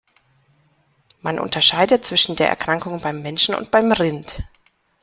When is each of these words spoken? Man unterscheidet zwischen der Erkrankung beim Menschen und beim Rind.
Man 1.19 1.37
unterscheidet 1.39 2.03
zwischen 2.03 2.35
der 2.35 2.49
Erkrankung 2.49 3.01
beim 3.01 3.21
Menschen 3.21 3.53
und 3.53 3.69
beim 3.69 3.91
Rind. 3.91 4.41